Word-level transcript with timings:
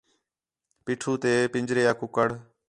پیٹھو 0.85 1.11
تے 1.23 1.33
پھنجرے 1.51 1.83
آ 1.91 1.93
کُکڑ 1.99 2.27